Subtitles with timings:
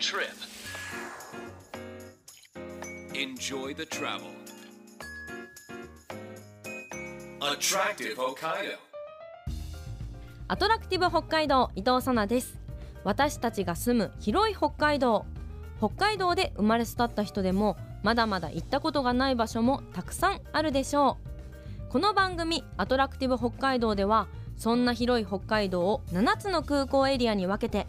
[0.00, 0.32] trip.
[3.12, 4.30] Enjoy the travel.
[7.42, 8.78] Attractive Hokkaido.
[10.48, 12.58] アトラクティブ北海道伊藤さなです
[13.04, 15.26] 私たちが住む広い北海道
[15.78, 21.18] 北海道で生まれ育った人でもまだまだ行ったことがない場所もたくさんあるでしょ
[21.88, 27.86] うこの番組アトラクティブ北海道ではそんな広い北海道を7つの空港エリアに分けて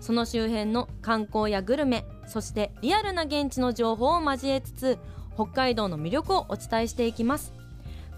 [0.00, 4.98] その周辺の観光やグルメそしてリアルな現地の情報を交えつつ
[5.34, 7.52] 北海道の魅力をお伝えしていきます。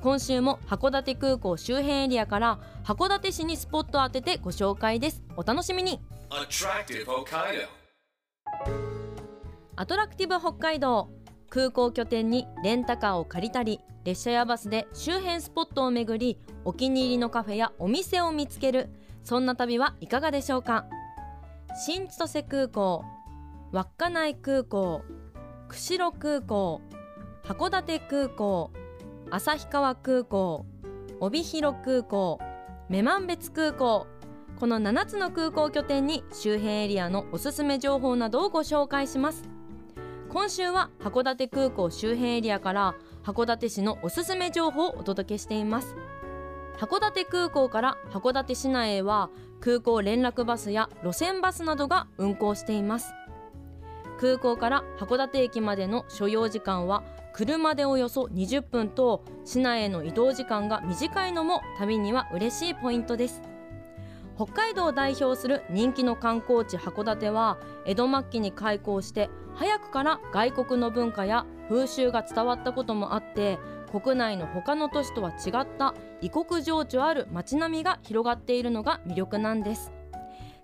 [0.01, 5.23] 今週も函館空港周辺エリアから函館市にスポットを当ててご紹介です。
[5.37, 6.01] お楽しみに。
[6.31, 7.67] Attractive Hokkaido.
[9.77, 11.09] アトラクティブ北海道
[11.49, 18.89] 空港拠点にレンタカーを借りたり列車やバスで周辺スポットを巡りお気に入りのカフェやお店を見つける。
[19.23, 20.87] そんな旅はいかがでしょうか？
[21.75, 23.03] 新千歳空港
[23.73, 25.03] 稚内空港
[25.71, 26.83] 釧路空港
[27.43, 28.71] 函館空港
[29.31, 30.67] 旭川空港
[31.21, 32.39] 帯広空港
[32.91, 34.07] 女満別空港
[34.61, 39.43] この7つの空港拠点に周辺エリアのおすすめ情報などをご紹介します。
[40.29, 45.97] 今週は函館空港周辺エリアから函館市のおすすめ情報をお届けしています。
[46.79, 53.13] 函館空港から函館市内へは空港連絡バスや路線バスなどが運行しています。
[54.21, 63.43] 空港から函館駅までの所要時間は車でおよそ20分と市内への移動時間が短いのも旅には嬉しいポイントです。
[64.37, 73.59] 北海道を代表する人気の観光地函館は江戸末期に開港して早くから外国の文化や風習が伝わったこともあって
[73.93, 79.93] 国内の他の都市とは違った異国情緒ある街並みが広がっているのが魅力なんです。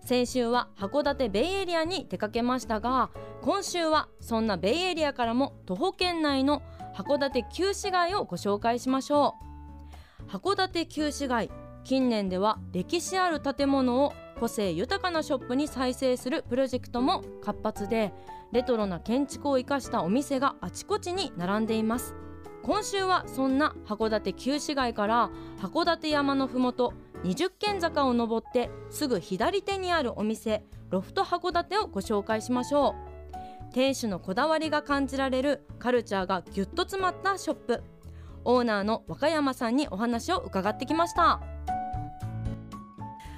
[0.00, 3.10] 先週は函館ベイエリアに出かけましたが
[3.42, 6.62] 今週はそんなベイエリアからも徒歩圏内の
[6.96, 9.34] 函館旧市街をご紹介しましょ
[10.26, 10.30] う。
[10.30, 11.50] 函館旧市街
[11.84, 18.12] 近年では歴史ある建物を個性豊かなショップに再生するプロジェクトも活発で
[18.52, 22.14] レトロな建築を生かしたお店があちこちに並んでいます。
[22.68, 26.92] 今週はそんな函館旧市街から函館山のふもと
[27.24, 32.94] 20軒坂を登ってすぐ左手にあるお店ロフト函館をご紹介しましょ
[33.70, 33.72] う。
[33.72, 37.82] 店主のこだわりが感じられるカルチャーがぎゅっと詰まったショップ。
[38.44, 41.40] オーナーの若山さんにお話を伺ってきました。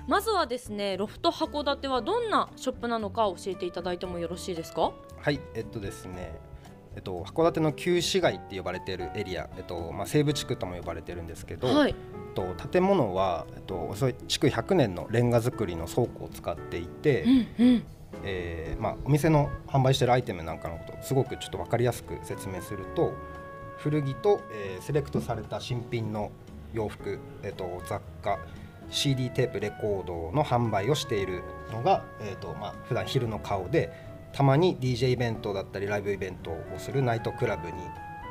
[0.08, 4.91] まずはですねロフト函館はどんなショップなのか教えていただいてもよろしいですか？
[5.18, 6.32] はい、えっとですね、
[7.00, 13.96] えっと函館の旧市街って呼ばれているエリア、えっとまあ西部地区とも呼ばれてるんですけど、はいえっと建物はえっと
[14.28, 17.82] 築100年のレンガ造りの倉庫を使っていて、うんうん
[18.22, 23.14] えーまあお店の販売しているアイテムなんかのことをすごくちょっとわかりやすく説明すると、
[23.78, 26.30] 古着と、えーセレクトされた新品の
[26.74, 28.38] 洋服、えっと雑貨。
[28.92, 37.72] CD テープレコードの販売をしているのが、えーとまあ普段昼の顔でたまに DJ イベントだったりライブイベントをするナイトクラブに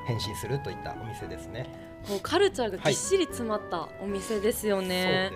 [0.07, 1.88] 変身するといったお店ですね。
[2.07, 5.31] こうカルチャーがぎっしり詰まったお店ですよね。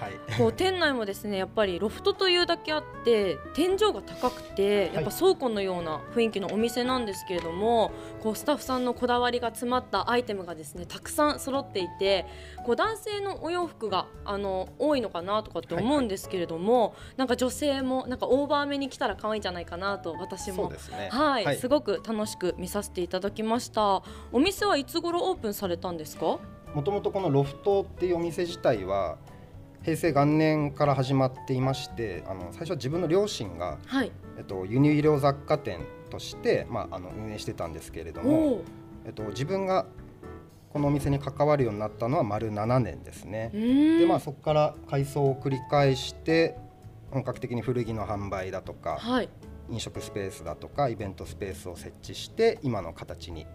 [0.00, 0.12] はい。
[0.38, 7.92] こう店内もですねやっぱりロフトというだけあって天井が高くてやっぱ倉庫のような雰囲気のお店なんですけれども、
[8.22, 12.26] こうスタッフさんのこだわりが詰まったアイテムがですねたくさん揃っていて
[12.64, 20.72] こう男性のお洋服があの多いのかなとかって思うんですけれども、なんか女性もなんかオーバーめに来たら可愛いんじゃないかなと私も。
[21.10, 21.56] はい。
[21.56, 24.02] すごく楽しく見させていただきました。
[24.32, 26.38] お店はいつ頃オープンされたんですか？
[26.74, 29.16] もともとこのロフトっていうお店自体は
[29.82, 34.12] 平成元年から始まっていまして、あの最初は自分の両親がはい。
[34.36, 38.64] えっと輸入医療雑貨店としてまああの運営してたんですけれどおも、お
[39.06, 39.86] えっと自分が
[40.72, 43.50] このお店に関わるようになったのは丸7年ですね。
[43.52, 46.56] ででまあそこから改装を繰り返して
[47.10, 49.28] 本格的に古着の販売だとかはい。
[49.70, 53.46] 飲食スペースだとかイベントスペースを設置して今の形に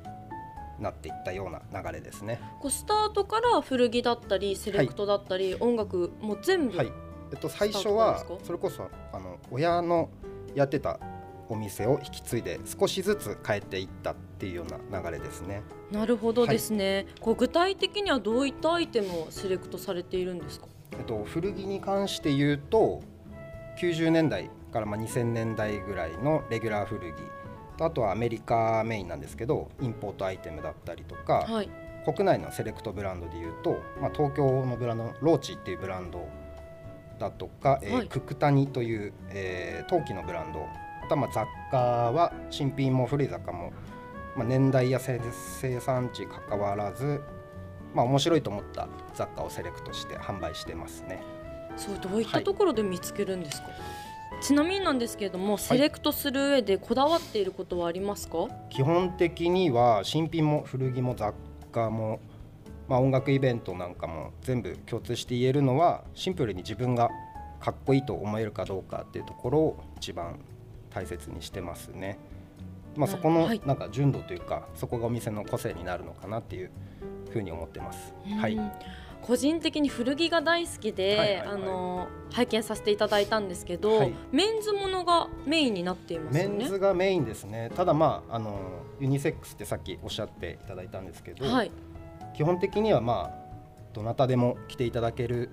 [0.79, 2.39] なっていったような流れですね。
[2.61, 6.91] こうスタートから古着だったりセレクトだったり、音楽も全部、はい。
[7.31, 10.09] えっと最初はそれこそあの親の
[10.55, 10.99] やってた
[11.47, 15.63] お店を引き継いで少しずつ変えていったっていうような流れですね。
[15.91, 20.67] なるほどですね、こう具体的にはどういったアイテムをセレクトされているんですか？
[20.93, 23.01] えっと古着に関して言うと
[23.79, 27.23] 90年代からまあ2000年代ぐらいのレギュラー古着と
[27.85, 31.69] あとはアメリカメインなんですけどインポートアイテムだったりとか、はい。
[32.05, 36.27] 国内のセレクトブランドでいうと、まあ、東京のブランドローチっていうブランド
[37.19, 38.07] だとか、えーはい。
[38.07, 43.73] ククタニという、えー陶器のブランドった、まあ、雑貨は新品も古い雑貨も、
[44.37, 45.19] まあ、年代や生
[45.61, 47.21] 生産地関わらず、
[47.95, 51.23] まあ、面白いと思った雑貨をセレクトして販売してますね。
[51.75, 53.69] そうどういったところで見つけるんですか、
[54.41, 61.33] ちなみになんですけれどもセレクトする上でこだわっていることはありますか、基本的には新品も古着も雑
[61.71, 62.19] 貨も、
[62.87, 67.09] まあ、音楽イベントなんかも全部共通して言えるのはシンプルに自分が
[67.59, 70.39] かっこいいと思えるかどうかっていうところを一番
[70.89, 72.17] 大切にしてますね。
[72.95, 73.61] まあ、そこのはい。
[73.65, 76.71] なんか純度というか、そこがお店の個性になるのかなっていう
[77.29, 78.13] ふうに思ってます。
[78.39, 78.55] はい。
[78.55, 78.71] うん
[79.21, 86.65] 個人的に古着が大好きで、あの拝見させていただいたんですけど、はいメンズものがメインになっていますね。
[86.65, 87.71] ンズがメインですね。
[87.75, 88.59] ただまああの
[88.99, 91.71] ユニセックスってさっきおっしゃっていただいたんですけど、はい、
[92.35, 93.49] 基本的にはまあ
[93.93, 95.49] どなたでも着ていただける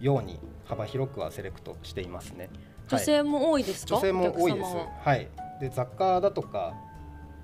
[0.00, 2.50] ように幅広くはセレクトしていますね。
[2.88, 4.76] 女性も多いですか、女性も多いです。
[5.04, 5.28] はい。
[5.60, 6.74] で雑貨だとか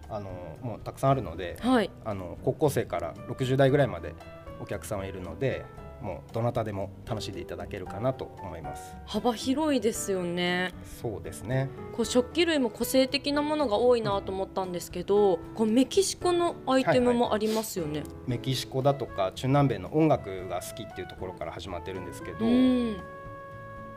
[0.09, 0.31] あの
[0.63, 4.15] もうたくさんあるので、はい、あの高校生から60代ぐらいまで
[4.65, 5.65] お客さんはいるので、
[6.01, 8.97] もうどなたでも楽しんでいただけるかなと思います。
[9.07, 10.73] 幅広いですよね。
[11.01, 11.69] そうですね。
[11.93, 18.03] こう食器類も個性的なものが多いなと思ったんですけど、こうメキシコのアイテムもありますよね。
[18.27, 22.97] メキシコだとか中南米の音楽が好きっていうところから始まってるんですけど、うん、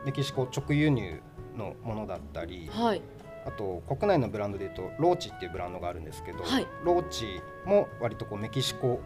[0.04, 1.20] メキシコ直輸入
[1.56, 3.02] のものだったり、はい、
[3.46, 9.00] あと国内のブランドでいうとローチっていうブランドがあるんですけど、はいローチも割とこうメキシコ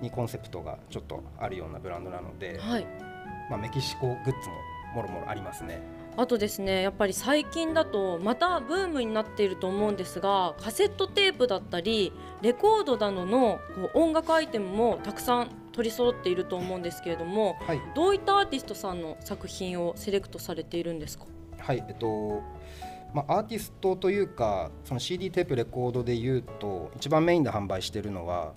[0.00, 2.86] にコンセプトがちょっとあるようなブランドなので、はい。
[3.50, 4.56] まあ、メキシコグッズも
[4.94, 5.80] もろもろありますね。
[6.16, 12.12] あとですねやっぱり最近だとまたブームになっていると思うんですがカセットテープだったり
[12.42, 21.24] レコードなどのこう音楽アイテムもたくさん取り揃っていると思うんですけれどもはい、どういったアーティストさんの作品をセレクトされているんですか？
[21.60, 22.42] はい、えっと
[23.14, 28.54] まあ、アーティストというかその CD テープレコードでいうと一番メインで販売しているのは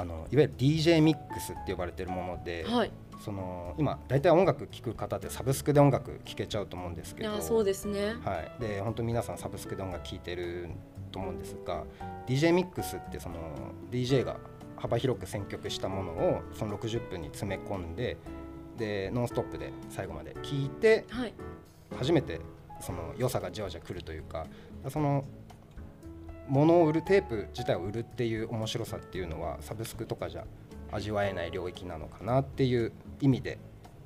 [0.00, 2.92] あのいわゆる DJ ミックスって呼ばれているもので、はい。
[3.22, 8.14] その今大体音楽聴く方ってサブスクで音楽聴けちゃうと思うんですいけどやそうですね。
[8.24, 10.70] はい、で本当皆さんサブスクで音楽聴いてる
[11.12, 11.84] と思うんですが
[12.26, 13.36] DJ ミックスってその
[13.90, 14.36] DJ が
[14.76, 18.16] 幅広く選曲したものをその60分に詰め込んで
[18.78, 21.34] でノンストップで最後まで聴いてはい。
[21.98, 22.40] 初めて
[22.80, 24.46] その良さがじわじわくるというか
[24.88, 25.26] その
[26.50, 30.44] 物を売るテープ自体を売るっていう面白さっていうのはサブスクとかじゃ
[30.92, 33.58] 味わえない領域なのかなっていう意味で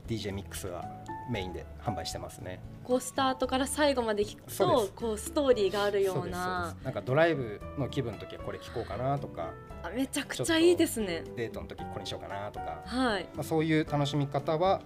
[0.06, 0.84] DJ ミックスは
[1.30, 2.60] メインで販売してますね。
[2.84, 11.24] こうスタートから最後まで聞くとこうストーリーがあるよそうななんかドライブの気分の時はこれ聴こうかなとかあめちゃくちゃいいですね。
[11.34, 13.26] デートの時これにしようかなとか、はい。
[13.34, 14.82] まあ、そういう楽しみ方は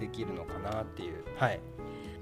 [0.00, 1.24] できるのかなっていう。
[1.36, 1.60] はい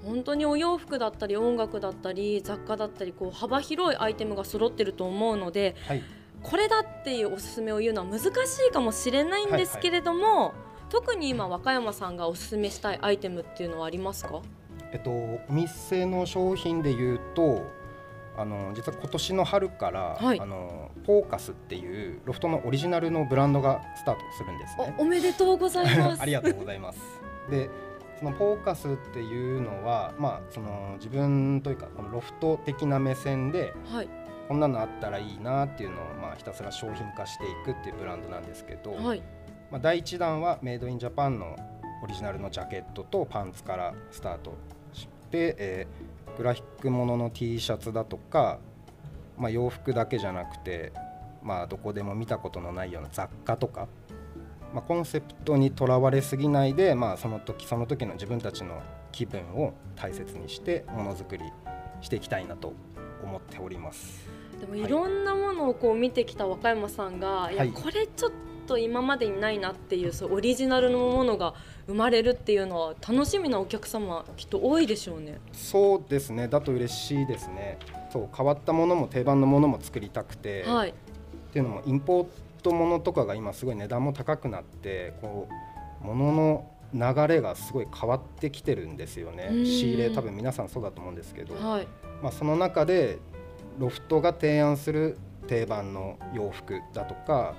[0.05, 6.03] 本当にお洋服だったり音楽だったり雑貨だったりこう幅広いアイテムが揃ってると思うのではい。
[6.43, 8.27] これだっていうおすすめを言うのは難し
[8.69, 10.53] いかもしれないんですけれども、
[10.89, 14.41] 特に今和歌山さんがおすすめしたいアイテムっていうのはありますか？
[14.91, 17.63] えっとお店の商品で言うと
[18.37, 20.39] あの実は今年の春から、はい。
[20.39, 24.93] あのポーカスっていうロフトのオリジナルのブランドがスタートするんですね。
[24.99, 26.21] おおめでとうございます。
[26.21, 26.99] ありがとうございます。
[27.49, 27.71] で
[28.19, 34.09] そのポーカスっていうのは、まあ、その自分というかこのロフト的な目線ではい。
[34.47, 39.23] こんなのあったらいいなっていうのを、まあ、ひたすら商品化していくっていうブランドなんですけど、はい。
[39.71, 41.55] まあ、第1弾はメイドインジャパンの
[42.03, 44.53] オリジナルのジャケットとパンツからスタート
[44.93, 48.59] して、えーグラフィックものの T シャツだとか、
[49.37, 50.91] まあ、洋服だけじゃなくて、
[51.41, 53.87] まあ、どこでも見たことのないような雑貨とか、
[54.75, 61.45] まあ、コンセプトにとらわれすぎないで、まあ、その時その時の自分たちの気分を大切にしてものづくり
[62.01, 62.73] していきたいなと
[63.23, 64.27] 思っております。
[64.59, 64.81] でもはい。
[64.81, 67.71] いろんなものをこう見てきた和歌山さんが、い、やはい。
[67.71, 68.31] これちょっ
[68.67, 71.53] と今までにないなっていうそうオリジナルのものが
[71.87, 75.39] 生まれるっていうのは楽しみなお客様きっと多いでしょうね。
[75.53, 76.49] そうですね。
[76.49, 77.79] だと嬉しいですね。
[78.11, 80.89] そう変わったものも定番のものも作りたくて、はい。
[80.89, 80.93] っ
[81.53, 82.27] ていうのもインポー
[82.65, 85.47] トものとかが今すごい値段も高くなってこ
[86.01, 89.49] う物の流れがすごい変わってきてるんですよね。
[89.51, 89.65] うん。
[89.65, 91.87] 仕入れ多分皆さんそうだと思うんですけど、はい。
[92.21, 93.19] まあ、その中で
[93.77, 95.17] ロフトが提案する
[95.47, 97.55] 定番の洋服だとか、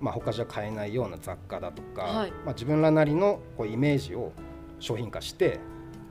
[0.00, 2.30] まあ、他じゃ買えないような雑貨だとか、はい。
[2.30, 4.32] まあ、自分らなりのこうイメージを
[4.78, 5.58] 商品化して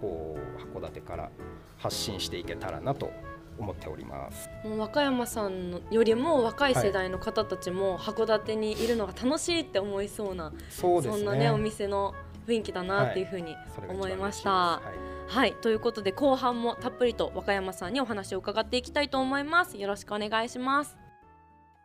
[0.01, 1.29] こう函館から
[1.77, 3.11] 発信していけたらなと
[3.57, 4.49] 思っております。
[4.63, 11.17] もう和歌山さんのよりも若い世代の方たちも函館にいるのが楽しいって思いそうな、そうですね。
[11.17, 12.13] そんなねお店の
[12.47, 13.55] 雰囲気だなっていうふうに
[13.89, 14.51] 思いました。
[14.51, 14.81] は
[15.29, 15.33] い。
[15.33, 15.53] はい。
[15.53, 19.77] ということで後半もたっぷりと和歌山さんにお話を伺っていきたいと思います。
[19.77, 20.97] よろしくお願いします。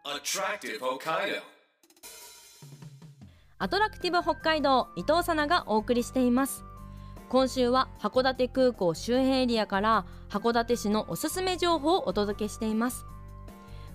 [0.04, 1.40] Attractive Hokkaido.
[3.62, 6.64] アトラクティブ北海道伊藤さながお送りしています
[7.30, 13.06] 今週は函館空港周辺エリアから函館市のおすすめ情報をお届けしています。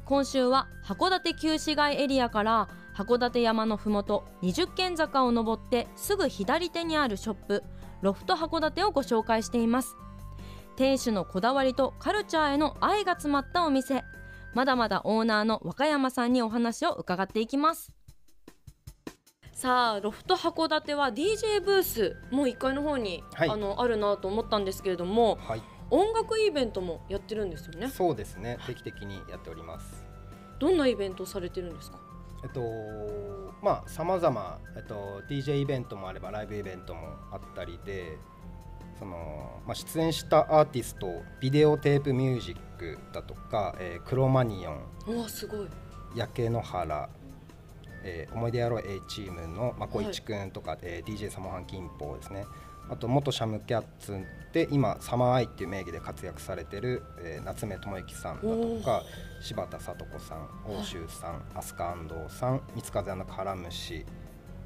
[0.05, 7.63] 今週は函館旧市街エリアから函館山のふもと20軒坂を登ってすぐ左手にあるショップ
[8.01, 9.97] ロフト函館をご紹介しています。
[10.77, 14.05] 店主のこだわりとカルチャーへの愛が詰まったお店。
[14.53, 17.91] まだまだオーナーの和歌山さんにお話を伺っていきます。
[19.55, 23.49] さあロフト函館は DJ ブースもう1階の方に、はい。
[23.49, 25.61] あのあるなと思ったんですけれどもはい。
[25.91, 27.87] 音楽イベントもやってるんですよね？
[27.89, 28.57] そうですね。
[28.67, 30.03] 定期的にやっております。
[30.59, 31.99] どんなイベントをされてるんですか？
[32.43, 32.59] えっと
[33.63, 38.17] まあさまざまえっと DJ イベントもあればライブイベントもあったりで
[38.99, 45.67] その、まあ、出演したアーティストビデオテープミュージックだとか、えークロマニオンうわすごい。
[46.15, 47.09] 焼け野原、
[48.05, 52.45] えー思い出やろう A チームのまあ小市くんとか、えー DJ サモハン金峰ですね。
[52.87, 54.15] あと元シャムキャッツ
[54.53, 59.01] で今サマーアイっていう名義で活躍されてる、えー夏目智之さんだとか
[59.41, 64.05] 柴田聡子さん欧州さん飛鳥安藤さん三風屋のカラムシ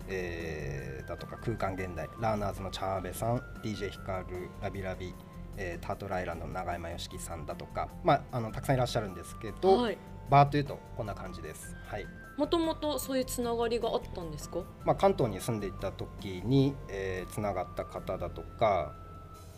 [0.10, 5.13] えーだとか空間現代ラーナーズのチャーベさん DJ ヒカルラビラビ、
[5.58, 9.98] えータートルアイランドの永山義樹さんだとか、まあ、あのたくさんいらっしゃるんですけど、はい。
[10.29, 11.75] バーというとこんな感じです。
[11.88, 12.05] はい
[12.39, 14.60] もともとそういうつながりがあったんですか？
[14.86, 18.93] まあ、関東に住んでいた時に、えー、つながった方だとか、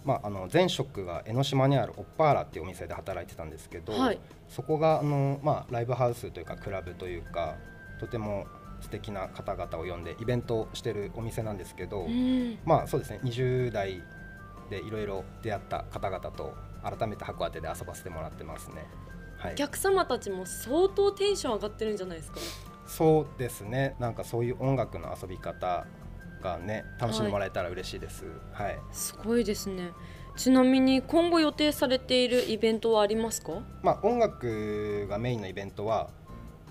[0.04, 4.20] まあ、あの前職が江ノ島にあるオッパーラっていうお店で働いてたんですけど、はい。
[4.50, 7.56] そこがあの、まあ、ライブハウスというかクラブというか
[8.00, 8.48] とても
[8.82, 12.58] 素敵な方々を呼んでイベントをしてるお店なんですけど、うん。
[12.66, 14.02] まあそうですね20代
[14.72, 18.88] でいろいろ出会った方々と改めて函館で遊ばせてもらってますね。
[19.38, 19.54] はい。
[19.54, 22.40] お、客様たちも相当テンション上がってるんじゃないですか？
[22.92, 23.96] そうですね。
[24.00, 25.86] なんかそういう音楽の遊び方
[26.42, 28.26] がね楽しんでもらえたら嬉しいです。
[28.52, 28.78] はい。
[28.92, 29.92] すごいですね。
[30.36, 33.54] ちなみに今後予定されているイベントはありますか？
[33.82, 36.10] まあ、音楽がメインのイベントは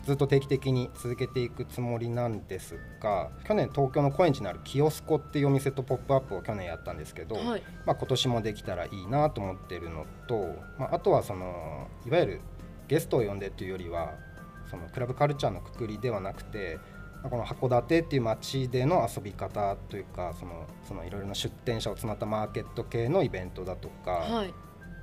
[0.04, 7.62] ずっと定期的に続けていくつもりなんですが去年東京の高円寺にあるキヨスコっていうお店とポップアップを去年やったんですけど、はい。
[7.86, 12.40] まあ、今年もできたらいいなと思ってるのと、まあ、あとはそのいわゆる
[12.88, 14.14] ゲストを呼んでっていうよりは
[14.70, 16.78] そのクラブカルチャーのくくりではなくて、
[17.22, 24.54] まあこの函館っていう街での遊び方というかそのそのいろいろな出店者を募ったマーケット系のイベントだとか、はい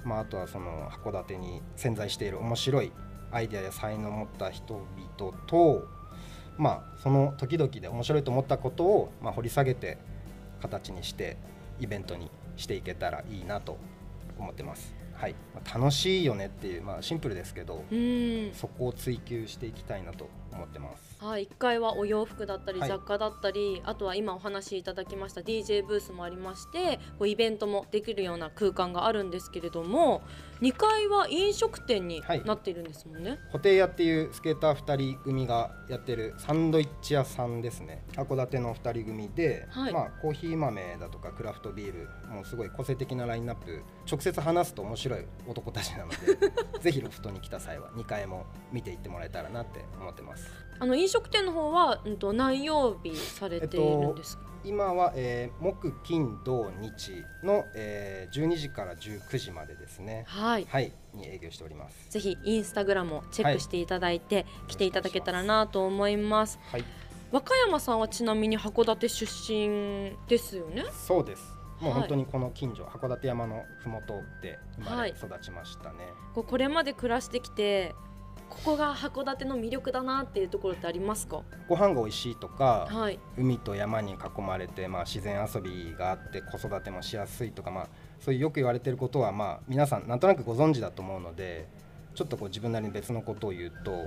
[0.08, 2.92] まあ、あとはその函館に潜在している面白い
[3.32, 5.86] アイデアや才能を持った人々と、
[6.58, 9.98] まあ、その時々で面白いと思ったことを、まあ、掘り下げて
[10.62, 11.38] 形にして
[11.80, 13.78] イベントにしていけたらいいなと
[14.40, 14.97] 思ってます。
[15.18, 21.07] はいまあ、楽しいよねっていう、まあ、シンプルですけどうんそこを追求していきたいなと思ってます。
[21.20, 22.90] はい、1階はお洋服だったりはい。
[22.90, 30.22] 雑貨だったり、あとは今お話しいただきました DJ ブースもありましてこうイベントもできるような空間があるんですけれども
[30.62, 32.44] 2階は飲食店にはい。
[32.44, 33.40] なっているんですもんね。
[33.52, 38.04] ホテイヤっていうスケーター2人組がやってるサンドイッチ屋さんですね。
[38.16, 39.94] 函館の2人組で、はい。
[39.94, 46.18] まあ、コーヒー豆だとかクラフトビールもうすごい個性的なラインナップ直接話すと面白い男たちなので
[46.82, 60.26] ぜひロフトに来た際は2階も見ていってもらえたらなって思ってますあの飲食店の方は、うん、と何曜日されているんですか、今は、えー木金土日の、えー12時から19時までですね。
[60.28, 60.68] はい。
[60.70, 62.10] はいに営業しております。
[62.12, 66.60] ぜひインスタグラムをチェックしていただいて、来ていただけたらなと思います。
[66.72, 66.84] はい。
[67.32, 70.86] 和歌山さんはちなみに函館出身ですよね？
[70.92, 71.44] そうです。
[71.82, 72.00] もうはい。
[72.02, 75.12] 本当にこの近所、函館山のふもとで生まはい。
[75.12, 77.96] れ育ちましたね、こうこれまで暮らしてきて
[78.50, 81.42] ここが函館の魅力だなっていうところってありますか？
[81.68, 87.88] ご飯が美味しいとか、はい海と山に囲まれて、まあ、自然遊びがあって子育てもしやすいとか、まあ、
[88.20, 91.68] そういうよく言われてることは、まあ、皆さんなんとなくご存知だと思うので
[92.16, 94.06] ちょっとこう自分なりに別のことを言うと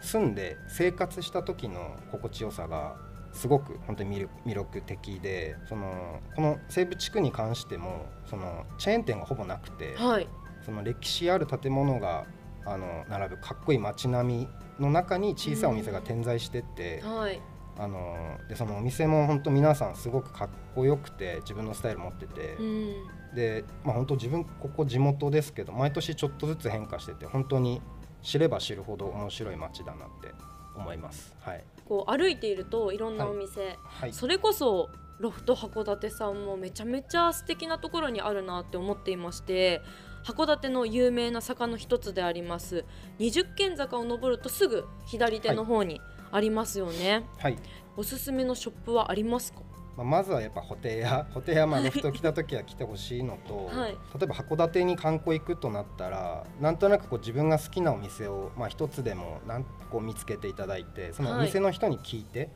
[0.00, 2.96] 住んで生活した時の心地よさが
[3.32, 9.94] すごく本当に魅力的でそのこの西部地区に関してもそのチェーン店がほぼなくて。
[9.96, 10.28] はい
[10.64, 12.24] その歴史ある建物が
[12.64, 17.40] あの並ぶかっこいい街並みの中に小さいお店が点在してて、はい。
[17.78, 23.34] あのでそのお店も本当皆さんすごくかっこよくて自分のスタイル持ってて、うん。
[23.34, 27.80] で、まあ、本当自分ここ地元ですけど毎年ちょっとずつ変化してて本当に
[28.20, 30.32] 知れば知るほど面白い街だなって
[30.76, 31.34] 思います。
[31.40, 34.90] はい、こう歩いているといろんなお店、はい、それこそ
[35.22, 39.80] ロフト函館さんもめちゃめちゃ素敵なところにあるなって思っていまして
[40.24, 42.84] 函館の有名な坂の一つであります。
[43.18, 46.00] 二十軒坂を登るとすぐ左手の方に
[46.32, 47.58] ありますよね、はい。
[47.96, 49.60] おすすめのショップはありますか？
[49.96, 53.90] まあ、まずはやっぱホテ屋 ホテ屋まあロフト来た時は来てほしいのと、 はい。
[53.90, 62.50] 例えば函館に観光行くとなったらなんとなくこう自分が好きなお店を、まあ、一つでもなんこう見つけていただいてそのお店の人に聞いて、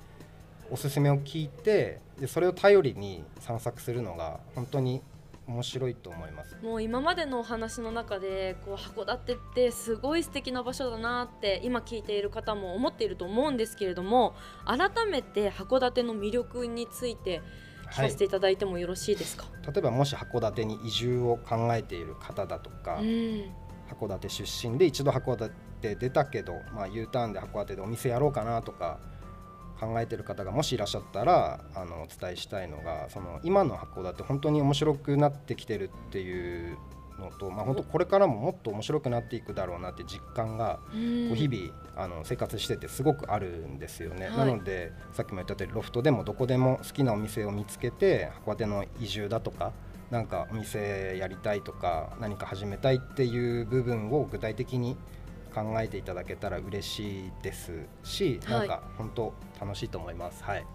[0.71, 5.03] おすすめを聞いてでそれを頼りに散策するのが本当に
[5.47, 6.57] 面白いと思います。
[6.63, 17.43] もう今までのお話の中でこう函館ってすごい素敵な場所だなって今聞いている方も思っていると思うんですけれども改めて函館の魅力について
[17.93, 23.05] 聞はいかせていただいてもよろしいですか、例えばもし函館に移住を考えている方だとか、うん。
[23.89, 28.99] 函館出身で一度函館出たけど、まあ、U ターンで函館でお店やろうかなとか
[29.81, 36.79] 考えてる方がもしいらっしゃったらあのお伝えしたいのがその今の函館本当に面白くなってきてるっていう
[37.19, 41.29] のと、まあ、本当これからももっと面白くなっていくだろうなって実感がうん。
[41.29, 44.37] こう日々あの生活しててすごくあるんですよね、はい。
[44.39, 49.73] なのでさっきも言った通りロフトでもどこでも好きなお店を見つけて函館の移住だとか
[50.11, 54.97] なんかお店やりたいとか何か始めたいっていう部分を具体的に
[55.57, 57.73] 考えていただけたら嬉しいです
[58.05, 58.59] し、はい。
[58.59, 60.45] なんか本当楽しいと思います。
[60.45, 60.67] はい、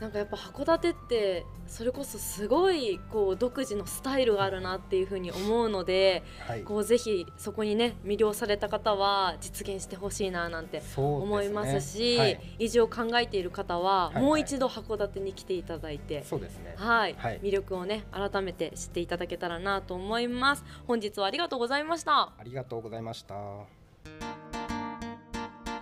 [0.00, 14.22] なんかやっぱ函館ってそれこそすごいこう独自のスタイルがあるなっていうふうに思うのではい、こうぜひそこにね魅了された方は実現してほしいななんて思いますしはい、移住を考えている方ははい。
[14.22, 16.74] もう一度函館に来ていただいて、そうですね。
[16.76, 17.40] はい、はい。
[17.42, 20.64] 魅力をね改めて知っていただけたらなと思います。
[20.86, 22.32] 本日はありがとうございました。
[22.38, 23.83] ありがとうございました。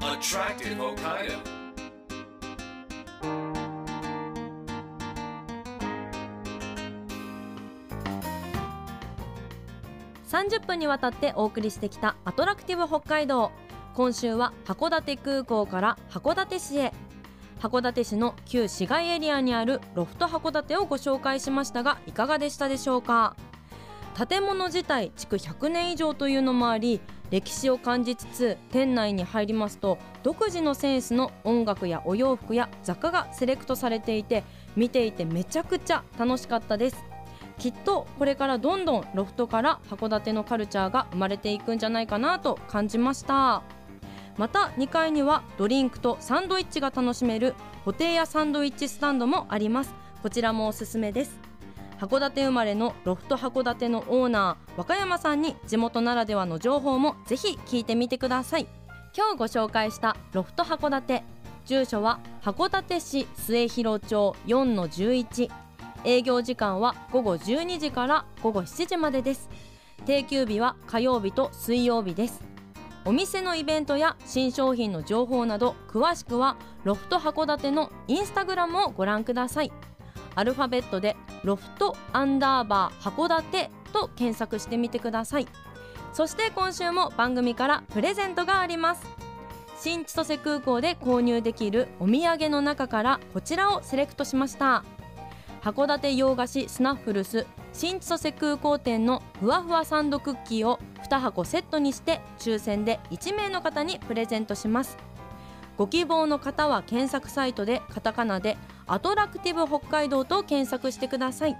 [0.01, 1.39] Attractive Hokkaido.
[10.29, 13.51] 30分にわたってお送りしてきたアトラクティブ北海道
[13.95, 16.93] 今週は函館空港から函館市へ
[17.61, 23.37] 函館市の旧市街エリアにあるロフト函館をご紹介しましたがいかがでしたでしょうか？
[24.29, 27.01] 建物自体築100年以上というのもあり
[27.33, 34.45] 歴史を感じつつ店内に入りますと独自のセンスの音楽やお洋服や雑貨がセレクトされていて
[34.77, 37.03] 見ていてめちゃくちゃ楽しかったです。
[37.59, 43.63] きっとこれからどんどんロフトから函館のカルチャーが生まれていくんじゃないかなと感じました。
[44.37, 49.95] また2階にはドリンクとサンドイッチが楽しめるホテイヤサンドイッチスタンドもあります。
[50.23, 51.52] こちらもおすすめです。
[52.03, 58.67] 函館生まれのロフト函館のオーナー若山さんに地元ならではの情報もぜひ聞いてみてください。
[59.17, 61.23] 今日ご紹介したロフト函館
[61.65, 65.49] 住所は函館市末広町4-11
[66.05, 69.49] 営業時間は午後12時から午後7時までです。
[70.05, 72.43] 定休日は火曜日と水曜日です。
[73.05, 79.71] お店のイベントや新商品の情報など詳しくはロフト函館のインスタグラムをご覧ください。
[80.35, 85.47] アルファベットでロフトアンダーバー函館と検索してみてください。
[86.13, 89.07] そして今週も番組からプレゼントがあります。
[89.79, 94.85] 新千歳空港で購入できるお土産の中からこちらをセレクトしました。
[95.63, 100.79] 函館洋菓子スナッフルス新千歳空港店のふわふわサンドクッキーを
[101.09, 104.99] 2箱セットにして抽選で1名の方にプレゼントします。
[105.77, 108.57] ご希望の方は検索サイトでカタカナで
[108.87, 111.57] アトラクティブ北海道と検索してください。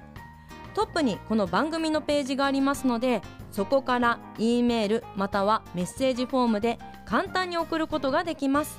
[0.75, 3.21] トップにこの番組のページがありますので
[3.51, 8.79] そこから E メールまたはメッセージフォームで簡単に送ることができます。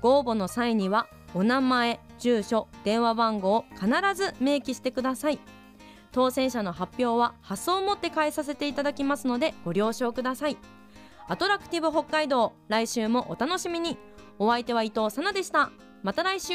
[0.00, 5.40] ご応募の際にはお名前住所電話番号を必ず明記してください。
[6.12, 10.56] 当選者の発表は発送をもって返させていただきますのでご了承ください。
[11.26, 13.98] アトラクティブ北海道来週もお楽しみに。
[14.38, 15.70] お相手は伊藤さなでした。
[16.02, 16.54] また来週。